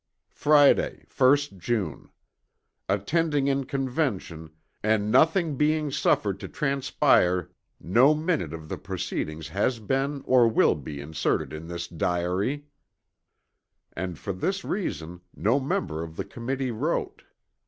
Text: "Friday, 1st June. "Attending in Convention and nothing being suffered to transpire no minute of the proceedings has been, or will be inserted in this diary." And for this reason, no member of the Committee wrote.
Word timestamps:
"Friday, 0.33 1.03
1st 1.15 1.59
June. 1.59 2.09
"Attending 2.89 3.47
in 3.47 3.65
Convention 3.65 4.49
and 4.81 5.11
nothing 5.11 5.57
being 5.57 5.91
suffered 5.91 6.39
to 6.39 6.47
transpire 6.47 7.51
no 7.79 8.15
minute 8.15 8.51
of 8.51 8.67
the 8.67 8.79
proceedings 8.79 9.49
has 9.49 9.77
been, 9.77 10.23
or 10.25 10.47
will 10.47 10.73
be 10.73 10.99
inserted 10.99 11.53
in 11.53 11.67
this 11.67 11.87
diary." 11.87 12.65
And 13.93 14.17
for 14.17 14.33
this 14.33 14.63
reason, 14.65 15.21
no 15.35 15.59
member 15.59 16.01
of 16.01 16.15
the 16.15 16.25
Committee 16.25 16.71
wrote. 16.71 17.21